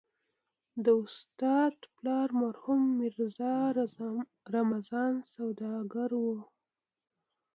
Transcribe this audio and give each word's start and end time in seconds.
د 0.83 0.85
استاد 1.03 1.75
پلار 1.95 2.27
مرحوم 2.41 2.81
ميرزا 2.99 3.55
رمضان 4.55 5.13
سوداګر 5.33 6.11
و. 6.23 6.25